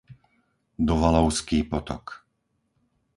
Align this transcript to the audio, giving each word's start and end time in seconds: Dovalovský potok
Dovalovský 0.89 1.59
potok 1.71 2.05